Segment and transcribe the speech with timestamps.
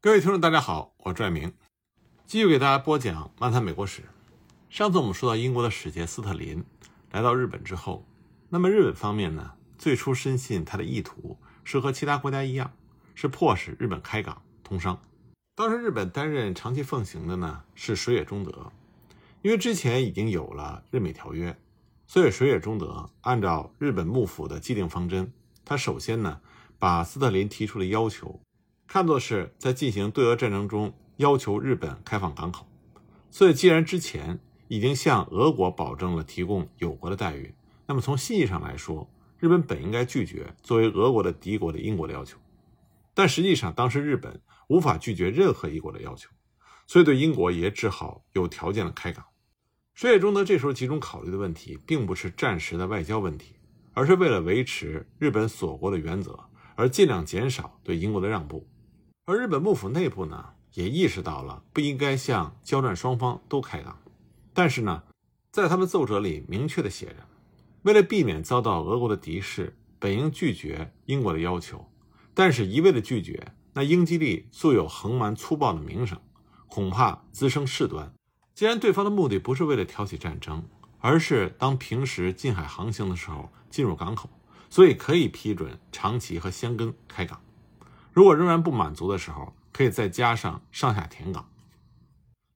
[0.00, 1.52] 各位听众，大家好，我是爱明，
[2.24, 4.04] 继续给大家播讲漫谈美国史。
[4.70, 6.64] 上次我们说到英国的使节斯特林
[7.10, 8.06] 来到日本之后，
[8.48, 12.72] 那么日本方面呢，最初深信他的意图是和其他国家一样，
[13.16, 15.02] 是迫使日本开港通商。
[15.56, 18.70] 当时日本担任长期奉行的呢是水野忠德，
[19.42, 21.58] 因为之前已经有了日美条约，
[22.06, 25.32] 所以水野忠德按照日本幕府的既定方针，
[25.64, 26.40] 他首先呢
[26.78, 28.40] 把斯特林提出的要求
[28.88, 32.66] 看作是在进行对俄战争中要求日本开放港口。
[33.30, 37.54] 所以，既然之前已经向俄国保证了提供友国的待遇，
[37.86, 39.06] 那么从信义上来说，
[39.38, 42.38] 日本本应该拒绝作为俄国的敌国的英国的要求。
[43.12, 46.30] 但实际上，当时日本无法拒绝任何一国的要求，
[46.86, 49.22] 所以对英国也只好有条件的开港。
[49.92, 53.56] 水野忠德这时候集中考虑的问题，并不是战时的外交问题，
[53.92, 56.38] 而是为了维持日本锁国的原则，
[56.74, 58.66] 而尽量减少对英国的让步。
[59.28, 60.42] 而日本幕府内部呢？
[60.72, 63.98] 也意识到了不应该向交战双方都开港，
[64.54, 65.02] 但是呢，
[65.52, 67.16] 在他们奏折里明确的写着，
[67.82, 71.86] 为了避免遭到俄国的敌视，本应拒绝英国的要求，
[72.32, 76.18] 但是一味的拒绝，那英吉利素有横蛮粗暴的名声，
[76.66, 78.10] 恐怕滋生事端。
[78.54, 80.64] 既然对方的目的不是为了挑起战争，
[81.00, 84.30] 而是当平时近海航行的时候进入港口，
[84.70, 87.38] 所以可以批准长崎和箱根开港。
[88.18, 91.48] 如果仍然不满足的时候，可以再加上上下田港，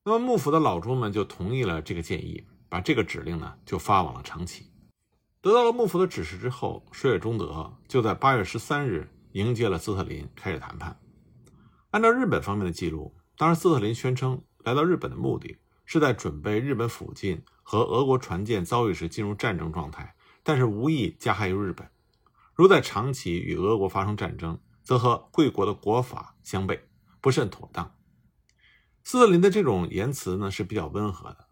[0.05, 4.73] 那么幕府的老中们就同意了这个建议，把这个指令呢就发往了长崎。
[5.41, 10.99] 得到了幕府的指示之后，水野忠德就在八月十三日迎接了斯特林，开始谈判。
[11.93, 21.89] 按照日本方面的记录，当时斯特林宣称来到日本的目的是在准备日本附近和俄国船舰遭遇时进入战争状态，但是无意加害于日本。
[22.53, 26.81] 如在长崎与俄国发生战争，则和贵国的国法相悖。
[27.21, 27.95] 不甚妥当。
[29.05, 31.47] 斯特林的这种言辞呢是比较温和的，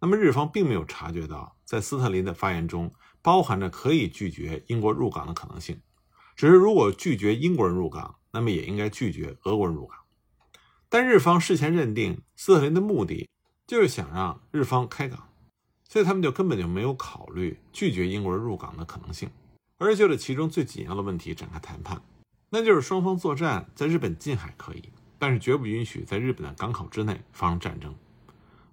[0.00, 5.80] 那么日方并没有察觉到，在斯特林的发言中包含着可以拒绝英国入港的可能性。
[6.34, 9.96] 只是如果拒绝英国人入港，那么也应该拒绝俄国人入港。
[10.88, 13.28] 但日方事前认定斯特林的目的
[13.64, 15.28] 就是想让日方开港，
[15.88, 19.30] 所以他们就根本就没有考虑拒绝英国人入港的可能性，
[19.78, 22.02] 而是就着其中最紧要的问题展开谈判，
[22.52, 24.90] 那就是双方作战在日本近海可以。
[25.18, 27.94] 但是绝不允许在日本的港口之内发生战争。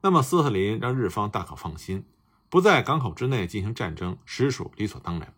[0.01, 2.03] 那么斯特林让日方大可放心，
[2.49, 5.31] 不在港口之内进行战争实属理所当然。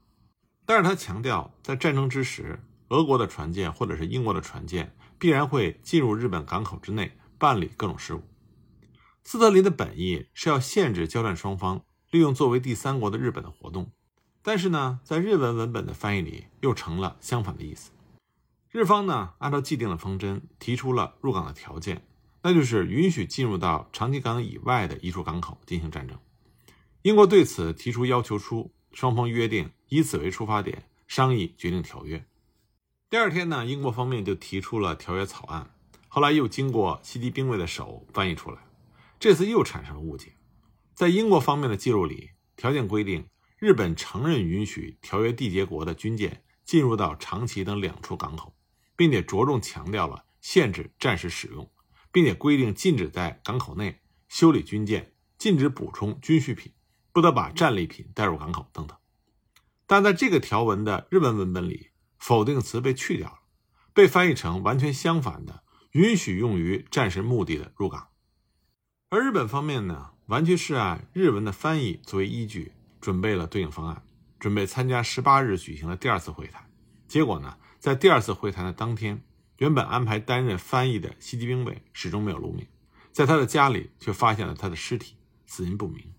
[0.65, 8.23] 但是他强调，在战争之时，俄国的船舰或者是英国的船舰必然会进入日本港口之内办理各种事务。
[9.25, 13.91] 斯特林的本意是要限制交战双方利用作为第三国的日本的活动，
[14.41, 17.91] 但是呢，在日文文本的翻译里又成了相反的意思。
[18.71, 22.07] 日方呢，按照既定的方针提出了入港的条件，
[22.41, 26.17] 那就是允许进入到长崎港以外的一处港口进行战争。
[27.01, 32.25] 英国对此提出要求书，双方约定以此为出发点商议决定条约。
[33.09, 35.69] 第二天呢，英国方面就提出了条约草案，
[36.07, 38.59] 后来又经过西迪兵卫的手翻译出来，
[39.19, 40.31] 这次又产生了误解。
[40.93, 43.27] 在英国方面的记录里，条件规定
[43.57, 48.53] 日本承认允许条约缔结国的军舰进入到长崎等两处港口。
[48.95, 51.71] 并且着重强调了限制战时使用，
[52.11, 56.73] 并且规定禁止在港口内修理军舰，禁止补充军需品，
[57.11, 58.97] 不得把战利品带入港口等等。
[59.87, 63.39] 但在这个条文的日文文本里，否定词被去掉了，
[63.93, 68.07] 被翻译成完全相反的“允许用于战时目的的入港”。
[69.09, 72.71] 而日本方面呢，完全是按日文的翻译作为依据，
[73.01, 74.03] 准备了对应方案，
[74.39, 76.71] 准备参加十八日举行的第二次会谈。
[77.07, 77.57] 结果呢？
[77.81, 79.23] 在第二次会谈的当天，
[79.57, 82.67] 原本安排担任翻译的西吉兵卫始终没有露面，
[83.11, 85.15] 在他的家里却发现了他的尸体，
[85.47, 86.13] 死因不明。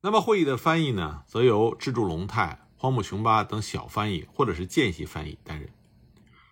[0.00, 5.70] 那么会议的翻译呢，则由志柱龙太、荒木雄八等小翻译或者是见习翻译担任。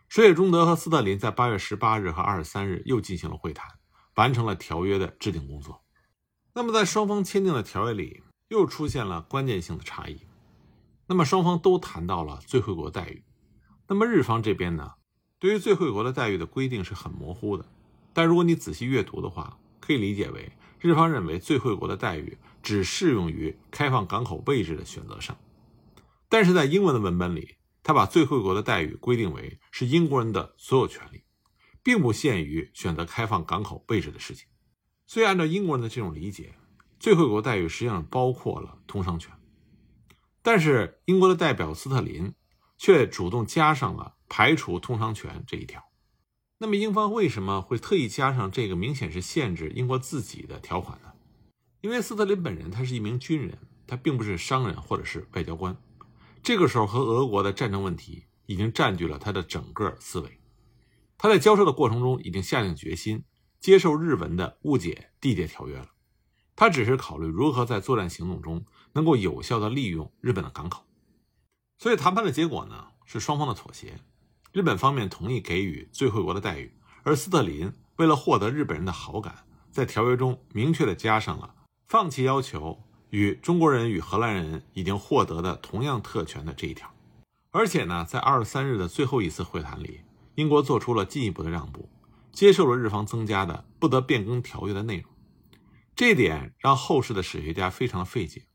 [0.09, 3.69] 水野忠德和斯特林在八月十八日和二十三日又进行了会谈，
[4.15, 5.83] 完成了条约的制定工作。
[6.55, 10.21] 那么在双方签订的条约里，又出现了关键性的差异。
[11.09, 13.25] 那么双方都谈到了最惠国待遇。
[13.91, 14.93] 那么日方这边呢，
[15.39, 17.65] 对于最惠国的待遇的规定是很模糊的。
[18.13, 25.39] 但如果你仔细阅读的话，可以理解为日方认为最惠国的待遇只适用于开放港口位置的选择上。
[26.29, 31.23] 但是在英文的文本里，他把最惠国的待遇规定为是英国人的所有权利，
[31.83, 34.47] 并不限于选择开放港口位置的事情。
[35.07, 36.55] 所以按照英国人的这种理解，
[37.01, 39.33] 最惠国待遇实际上包括了通商权。
[40.43, 42.35] 但是英国的代表斯特林。
[42.79, 45.85] 却主动加上了排除通商权这一条。
[46.59, 51.13] 那么英方为什么会特意加上这个明显是限制英国自己的条款呢？
[51.83, 55.77] 因为斯特林本人他是一名军人，他并不是商人或者是外交官。
[56.43, 60.41] 这个时候和俄国的战争问题已经占据了他的整个思维。
[61.17, 63.25] 他在交涉的过程中已经下定决心
[63.61, 65.91] 接受日文的误解缔结条约了。
[66.57, 68.65] 他只是考虑如何在作战行动中
[68.95, 70.88] 能够有效地利用日本的港口。
[71.79, 74.01] 所以谈判的结果呢是双方的妥协。
[74.53, 76.73] 日本方面同意给予最惠国的待遇，
[77.05, 81.55] 而斯特林为了获得日本人的好感，在条约中明确地加上了
[81.87, 86.93] 放弃要求与中国人与荷兰人已经获得的同样特权的这一条。
[87.51, 90.01] 而且呢，在二十三日的最后一次会谈里，
[90.35, 91.89] 英国做出了进一步的让步，
[92.33, 95.11] 接受了日方增加的不得变更条约的内容。
[95.95, 98.47] 这点让后世的史学家非常费解。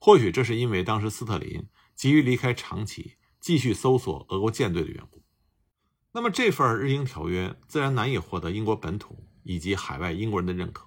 [0.00, 1.66] 或许这是因为当时斯特林
[1.98, 5.20] 急于离开长崎，继续搜索俄国舰队的缘故。
[6.12, 10.86] 那么这份日英条约自然难以获得英国本土以及海外英国人的认可。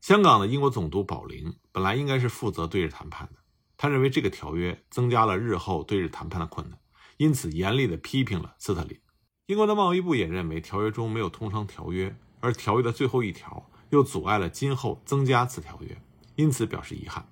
[0.00, 3.40] 香港的英国总督宝林本来应该是负责对日谈判的，
[3.76, 6.78] 他认为这个条约增加了日后对日谈判的困难，
[7.18, 8.98] 因此严厉地批评了斯特林。
[9.44, 16.00] 英国的贸易部也认为条约中没有通商条约，而条约的最后一条又阻碍了今后增加此条约，
[16.36, 17.28] 因此表示遗憾。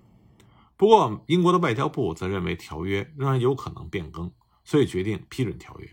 [0.82, 4.32] 不过，英国的外交部则认为条约仍然有可能变更，
[4.64, 5.88] 所以决定批准条约。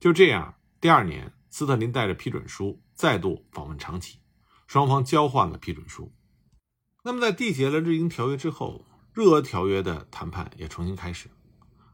[0.00, 4.20] 就这样，第二年，斯特林带着批准书再度访问长崎，
[4.66, 6.14] 双方交换了批准书。
[7.04, 11.28] 那么，在缔结了日英条约之后，日俄条约的谈判也重新开始。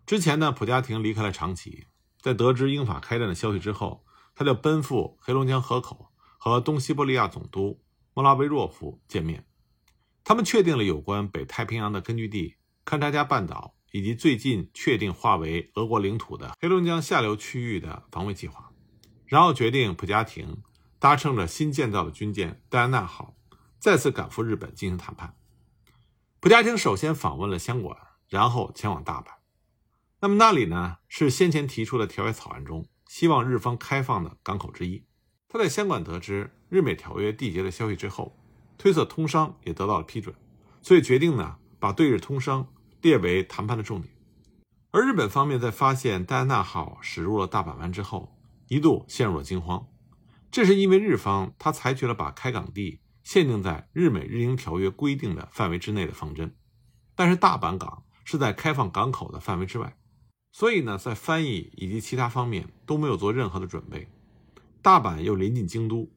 [0.07, 1.89] 之前呢，普加廷离开了长崎，
[2.21, 4.05] 在得知英法开战的消息之后，
[4.37, 7.83] 他就奔赴黑龙江河口和东西伯利亚总督
[8.15, 9.45] 莫拉维若夫见面。
[10.25, 13.75] 他们确定了有关北太平洋的根据地勘察加半岛。
[13.95, 18.73] 以及最近确定划为俄国领土的黑龙江下流区域的防卫计划，
[19.27, 20.63] 然后决定普加廷
[20.99, 23.37] 搭乘着新建造的军舰戴安娜号
[23.79, 25.37] 再次赶赴日本进行谈判。
[26.41, 27.95] 普加廷首先访问了香馆，
[28.31, 29.27] 然后前往大阪。
[30.21, 30.97] 那么那里呢？
[31.07, 35.05] 是先前提出的条约草案中希望日方开放的港口之一。
[35.51, 38.42] 他在香港得知日美条约缔结的消息之后，
[38.83, 40.35] 推测通商也得到了批准，
[40.83, 42.67] 所以决定呢把对日通商。
[43.01, 44.13] 列为谈判的重点，
[44.91, 48.37] 而日本方面在发现戴安娜号驶入了大阪湾之后，
[48.69, 49.89] 一度陷入了惊慌。
[50.53, 56.55] 这是因为日方他采取了把开港地限定在日美日英条约规定的范围之内的方针，
[57.17, 59.97] 但是大阪港是在开放港口的范围之外，
[60.53, 64.09] 所以呢，在翻译以及其他方面都没有做任何的准备。
[64.81, 66.09] 大阪又临近京都，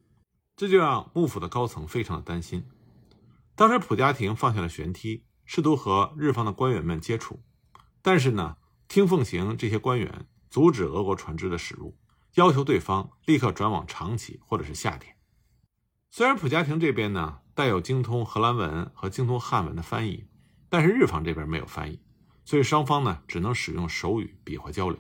[0.56, 2.66] 这就让幕府的高层非常的担心。
[3.56, 5.26] 当时普家庭放下了舷梯。
[5.48, 7.44] 试图和日方的官员们接触，
[8.02, 8.58] 但是呢，
[8.88, 11.96] 听奉行这些官员阻止俄国船只的驶入，
[12.34, 15.16] 要求对方立刻转往长崎或者是下田。
[16.10, 20.28] 虽然普家庭这边呢带有精通荷兰文和精通汉文的翻译，
[20.68, 22.02] 但是日方这边没有翻译，
[22.44, 25.00] 所以双方呢只能使用手语比划交流。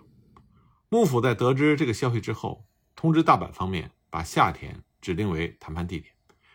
[0.90, 6.12] 幕府在得知这个消息之后，通知大阪方面把下田指定为谈判地点，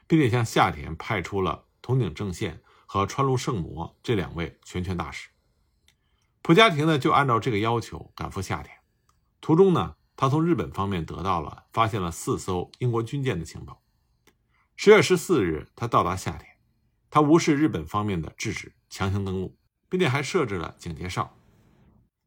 [0.08, 2.60] 并且向下田派出了铜井正宪。
[2.92, 5.28] 和川路圣魔这两位全权大使，
[6.42, 8.76] 普家庭呢就按照这个要求赶赴下田。
[9.40, 13.80] 途中呢，他从日本方面得到了发现了四艘英国军舰的情报。
[14.74, 16.44] 十月十四日，他到达下田，
[17.10, 19.56] 他无视日本方面的制止，强行登陆，
[19.88, 21.38] 并且还设置了警戒哨。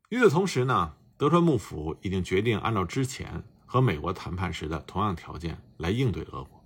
[0.08, 6.64] 与此同时呢，德川幕府已经决定按照之前和美国谈判时的同样条件来应对俄国，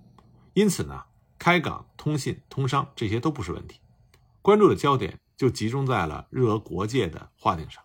[0.52, 1.04] 因此呢，
[1.38, 3.80] 开港、通信、通商这些都不是问题。
[4.42, 7.82] 关注的焦点就集中在了日俄国界的划定上。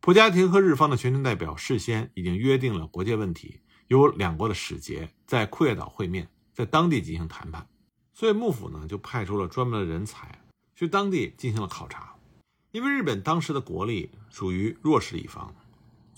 [0.00, 7.68] 普加廷和日方的全权代表事先已经约定了国界问题，由两国的使节在库页岛会面，在当地进行谈判。
[8.12, 10.44] 所以幕府呢就派出了专门的人才
[10.74, 12.16] 去当地进行了考察。
[12.72, 15.54] 因为日本当时的国力属于弱势一方，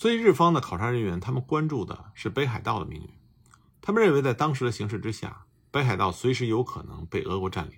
[0.00, 3.11] 所以日方的考察人员他们关注的是北海道的命运。
[3.83, 7.76] 他们认为在当时的形势之下，北海道随时有可能被俄国占领。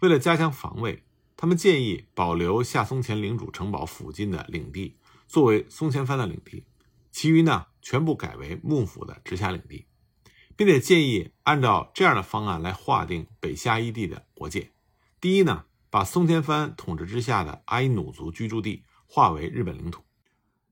[0.00, 1.04] 为了加强防卫，
[1.36, 4.96] 他们建议保留下松前领主城堡附近的领地
[5.28, 6.64] 作为松前藩的领地，
[7.12, 9.86] 其余呢全部改为幕府的直辖领地，
[10.56, 14.72] 并且建议按照这样的方案来划定北下一地的国界。
[15.20, 20.02] 第一呢，把松前藩统治之下的阿伊努族居住地划为日本领土。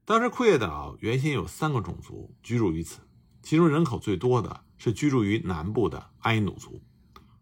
[0.04, 3.00] 当时库页岛原先有三个种族居住于此，
[3.42, 6.82] 其中人口最多的是居住于南部的埃努族。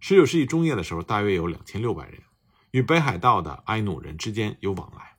[0.00, 2.22] 十九世纪中叶的时候，大约有两千六百人
[2.70, 5.16] 与北海道的埃努人之间有往来。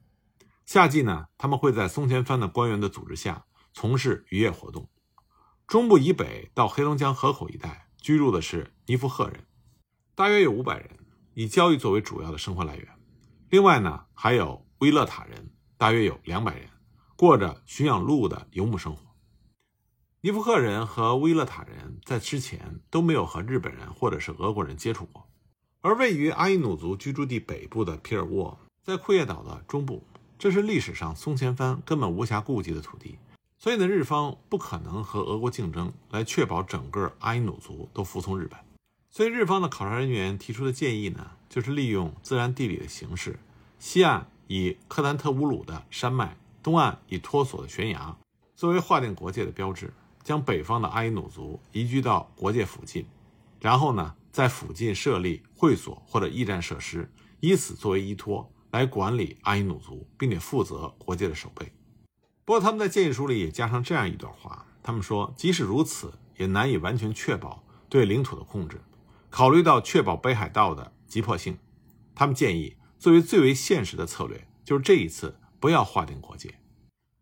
[0.65, 4.87] 夏季呢，他们会在松前藩的官员的组织下从事渔业活动。
[5.65, 9.45] 中部以北到黑龙江河口一带居住的是尼夫赫人，
[10.13, 10.99] 大约有五百人，
[11.33, 12.87] 以交易作为主要的生活来源。
[13.49, 16.69] 另外呢，还有威勒塔人，大约有两百人，
[17.19, 19.01] 过着驯养鹿的游牧生活。
[20.21, 25.27] 尼夫克人和威勒塔人在之前都没有和日本人或者是俄国人接触过，
[25.81, 30.01] 而位于阿伊努族居住地北部的皮尔沃，在库页岛的中部，
[30.37, 33.19] 这是历史上松前藩根本无暇顾及的土地，
[33.57, 38.57] 所以呢，日方不可能和俄国竞争来确保整个阿伊努族都服从日本。
[39.09, 43.37] 所以日方的考察人员提出的建议呢，就是利用自然地理的形式，
[43.77, 46.37] 西岸以克兰特乌鲁的山脉，
[46.69, 48.15] 东岸以托索的悬崖
[48.55, 49.91] 作为划定国界的标志。
[50.23, 53.03] 将北方的阿伊努族移居到国界附近，
[53.59, 61.73] 然后呢，在附近设立会所或者驿站设施，以此作为依托来管理阿伊努族，并且负责国界的守备。
[62.45, 68.79] 不过，他们在建议书里也加上这样一段话：他们说，即使如此，也难以完全确保对领土的控制。
[69.31, 71.57] 考虑到确保北海道的急迫性，
[72.13, 76.55] 他们建议作为最为现实的策略，就是这一次不要划定国界。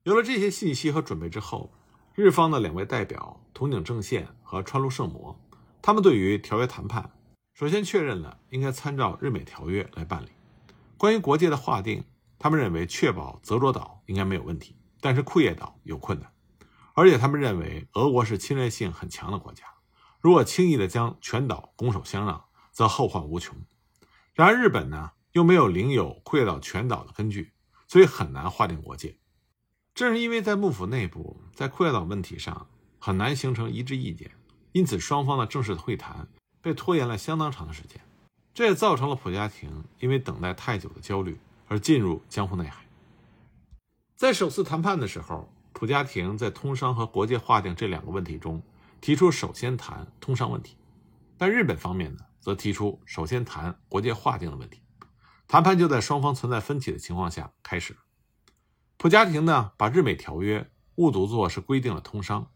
[0.04, 1.74] 有了这些信息和准备之后。
[2.20, 5.40] 日方的两位代表筒井正宪和川路圣磨，
[5.84, 7.12] 他们对于条约谈判，
[7.54, 10.30] 首先确认了应该参照日美条约来办理。
[10.98, 12.04] 关于国界的划定，
[12.40, 16.34] 他们认为确保泽卓岛应该没有问题，但是库页岛有困难，
[16.96, 19.66] 而且他们认为俄国是侵略性很强的国家，
[20.20, 23.56] 如果轻易的将全岛拱手相让，则后患无穷。
[24.34, 27.52] 然而日本呢，又没有领有库页岛全岛的根据，
[27.88, 29.18] 所以很难划定国界。
[29.94, 32.68] 正是因为在幕府内部，在库页岛问题上
[33.00, 34.30] 很难形成一致意见，
[34.72, 36.28] 因此双方的正式会谈
[36.62, 38.00] 被拖延了相当长的时间。
[38.54, 42.86] 这也造成了普家庭因为等待太久的焦虑而进入江户内海。
[44.16, 48.62] 在首次谈判的时候，普家庭在通商和国界划定这两个问题中
[49.00, 50.76] 提出首先谈通商问题，
[51.38, 54.82] 但日本方面呢则提出首先谈国界划定的问题。
[55.48, 57.96] 谈判就在双方存在分歧的情况下开始。
[58.98, 62.52] 普家庭呢，把日美条约误读作是规定了通商。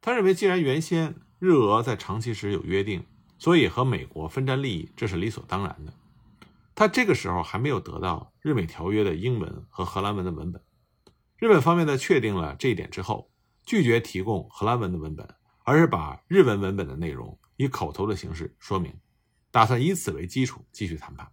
[0.00, 3.06] 他认为，既然原先日俄在长期时有约定，
[3.38, 5.92] 所以和美国分占利益，这是理所当然的。
[6.74, 10.62] 他这个时候还没有得到日美条约的英文和荷兰文的文本。
[11.36, 13.30] 日本方面在确定了这一点之后，
[13.64, 15.28] 拒绝提供荷兰文的文本，
[15.64, 18.94] 而是把日文文本的内容以口头的形式说明，
[19.50, 21.30] 打算以此为基础继续谈判。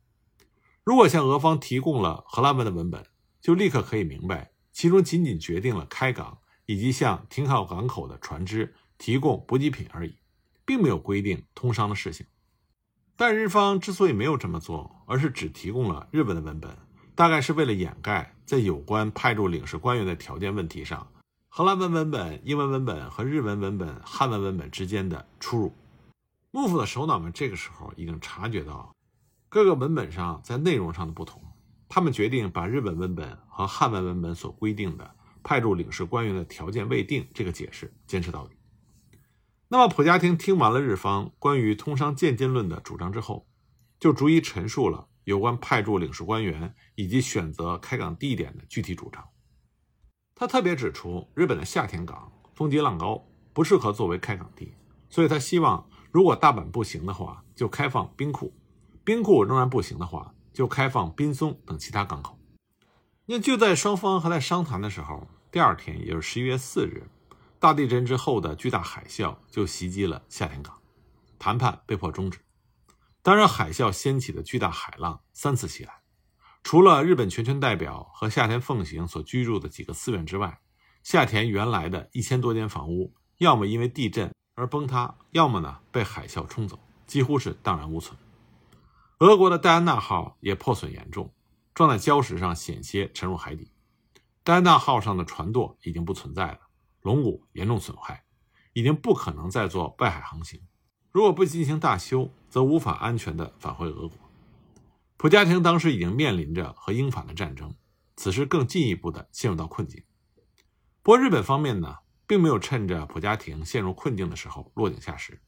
[0.89, 3.05] 如果向俄方提供了荷兰文的文本，
[3.39, 10.17] 就立刻可以明白，其中仅仅决定了开港以及向停靠港口的船只提供补给品而已，
[10.65, 12.25] 并没有规定通商的事情。
[13.15, 16.75] 但日方之所以没有这么做，而是只提供了日文的文本，
[17.13, 21.07] 大概是为了掩盖在有关派驻领事官员的条件问题上，
[21.49, 25.71] 荷兰文文本、英文文本和日文文本、汉文文本之间的出入。
[26.49, 28.91] 幕府的首脑们这个时候已经察觉到
[29.49, 31.41] 各个文本上在内容上的不同。
[31.87, 38.55] 他们决定把日本文本和汉文文本所规定的派驻领事官员的条件未定这个解释坚持到底。
[39.69, 43.47] 那么普家庭听完了日方关于通商渐进论的主张之后，
[43.99, 49.27] 就逐一陈述了有关派驻领事官员以及选择开港地点的具体主张。
[50.35, 54.73] 他特别指出，日本的夏田港风急浪高，不适合作为开港地，
[55.09, 58.53] 所以他希望如果大阪不行的话，就开放兵库；
[59.09, 60.35] 兵库仍然不行的话。
[60.51, 62.37] 就开放滨松等其他港口。
[63.25, 67.07] 那就在双方还在商谈的时候，第二天，也就是十一月四日，
[67.59, 70.77] 大地震之后的巨大海啸就袭击了夏田港，
[71.37, 72.39] 谈判被迫终止。
[73.21, 75.93] 当然，海啸掀起的巨大海浪三次袭来，
[76.61, 80.59] 除了日本全权代表和夏田奉行所居住的几个寺院之外，
[81.03, 88.17] 夏田原来的一千多间房屋，要么因为地震而崩塌，要么呢被海啸冲走，几乎是荡然无存。
[89.19, 91.33] 俄国的戴安娜号也破损严重，
[91.73, 93.73] 撞在礁石上，险些沉入海底。
[94.45, 96.59] 戴安娜号上的船舵已经不存在了，
[97.01, 98.23] 龙骨严重损坏，
[98.71, 100.61] 已经不可能再做外海航行。
[101.11, 104.17] 如果不进行大修，则无法安全地返回俄国。
[105.17, 107.75] 普家庭当时已经面临着和英法的战争，
[108.15, 110.01] 此时更进一步地陷入到困境。
[111.01, 115.41] 不过日本方面呢，并没有趁着普家庭陷入困境的时候落井下石，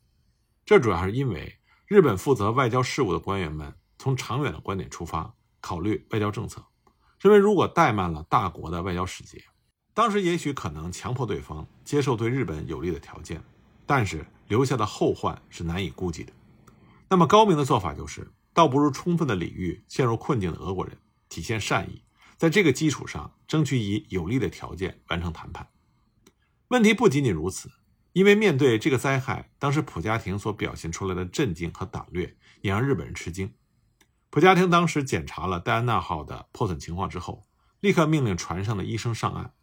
[0.66, 1.58] 这主要是因为。
[1.91, 6.65] 日本负责外交事务的官员们从长远的观点出发，考虑外交政策，
[7.19, 9.43] 认为如果怠慢了大国的外交使节，
[9.93, 13.43] 当时也许可能强迫对方接受对日本有利的条件，
[13.86, 16.31] 但是留下的后患是难以估计的。
[17.10, 22.01] 那么高明的做法就是，倒不如充分的礼遇陷入困境的俄国人，体现善意，
[22.38, 25.67] 在这个基础上争取以有利的条件完成谈判。
[26.69, 27.69] 问题不仅仅如此，
[28.13, 33.53] 因为面对这个灾害，当时普家庭所表现出来的镇静和胆略，也让日本人吃惊。
[34.30, 37.46] 普家庭当时检查了戴安娜号的破损情况之后，
[37.80, 39.53] 立刻命令船上的医生上岸，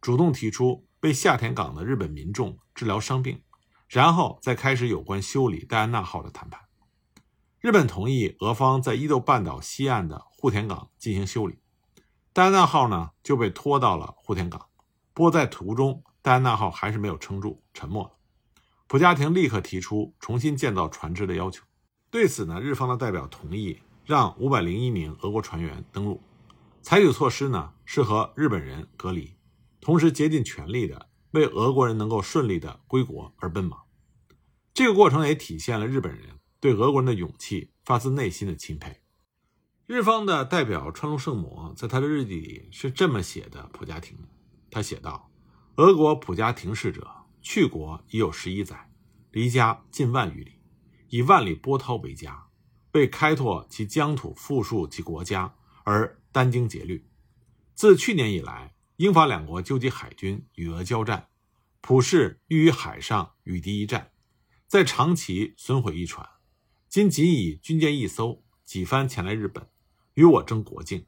[0.00, 3.42] 主动提出为下田港的日本民众治疗伤病，
[3.88, 6.62] 然后再开始有关修理戴安娜号的谈判。
[7.60, 11.58] 日本同意俄方在伊豆半岛西岸的户田港进行修理，
[12.32, 14.66] 戴安娜号呢就被拖到了户田港。
[15.18, 18.12] 不过在途中，戴安娜号还是没有撑住，沉没了。
[18.86, 21.64] 普家庭立刻提出重新建造船只的要求。
[22.08, 26.22] 对此呢，日方的代表同意让五百零一名俄国船员登陆。
[26.82, 29.34] 采取措施呢是和日本人隔离，
[29.80, 33.86] 同时竭尽全力的为俄国人能够顺利的归国而奔忙。
[34.72, 39.00] 这个过程也体现了日本人对俄国人的勇气，发自内心的钦佩。
[39.88, 44.16] 日方的代表川龙圣母在他的日记里是这么写的：普家庭，
[44.70, 45.30] 他写道。
[45.76, 47.08] 俄国普家庭氏者，
[47.40, 48.90] 去国已有十一载，
[49.30, 50.58] 离家近万余里，
[51.08, 52.48] 以万里波涛为家，
[52.92, 57.08] 为开拓其疆土、富庶其国家而殚精竭虑。
[57.74, 61.28] 自去年以来，英法两国纠集海军与俄交战，
[61.80, 64.10] 普氏欲于海上与敌一战，
[64.66, 66.28] 在长崎损毁一船，
[66.88, 69.68] 今仅以军舰一艘，几番前来日本，
[70.14, 71.06] 与我争国境。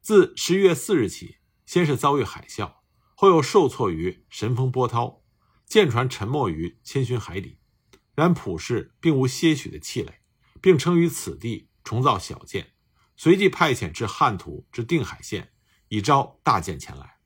[0.00, 2.79] 自十一月四日起，先是遭遇海啸。
[3.20, 5.22] 后又受挫于神风波涛，
[5.66, 7.58] 舰船沉没于千寻海底。
[8.14, 10.22] 然普氏并无些许的气馁，
[10.62, 12.72] 并称于此地重造小舰，
[13.18, 15.52] 随即派遣至汉图之定海县，
[15.88, 17.18] 以招大舰前来。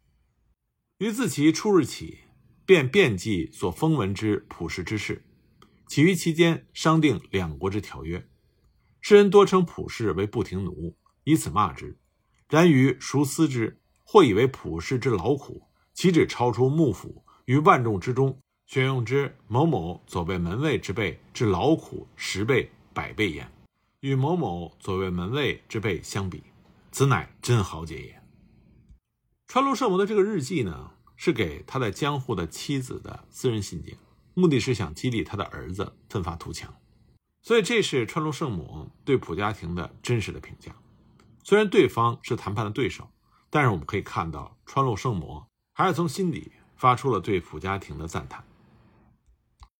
[0.98, 2.24] 于自其初日起，
[2.66, 5.24] 便遍记所封闻之普氏之事，
[5.86, 8.28] 起于期间商定两国之条约。
[9.00, 12.00] 世人多称普氏为不停奴，以此骂之。
[12.48, 15.68] 然于孰思之，或以为普氏之劳苦。
[15.94, 23.50] 岂止超出幕府于万众之中选用之某某左卫门卫之辈之劳苦十倍百倍焉，
[24.00, 26.42] 与某某左卫门卫之辈相比，
[26.90, 28.22] 此乃真豪杰也。
[29.46, 33.96] 川路圣母的这个日记呢，是给他在江户的妻子的私人信件，
[34.34, 36.74] 目的是想激励他的儿子奋发图强。
[37.42, 40.74] 所以这是川路圣母对普家庭的真实的评价。
[41.44, 43.10] 虽然对方是谈判的对手，
[43.50, 45.42] 但是我们可以看到川路圣母。
[45.76, 48.44] 还是从心底发出了对普家庭的赞叹。